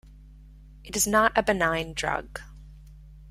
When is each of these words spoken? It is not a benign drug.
It 0.83 0.95
is 0.95 1.05
not 1.05 1.37
a 1.37 1.43
benign 1.43 1.93
drug. 1.93 2.41